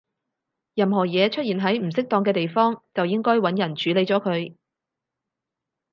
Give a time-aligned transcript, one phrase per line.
[0.73, 4.55] 任何嘢出現喺唔適當嘅地方，就應該搵人處理咗佢